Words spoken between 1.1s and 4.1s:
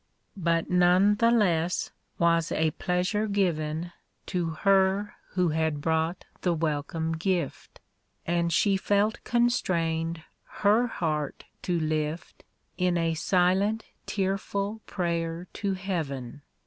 the less was a pleasure given